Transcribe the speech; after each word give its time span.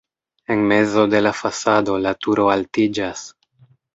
En 0.53 0.61
mezo 0.69 1.03
de 1.11 1.19
la 1.25 1.33
fasado 1.41 1.99
la 2.05 2.13
turo 2.27 2.47
altiĝas. 2.57 3.23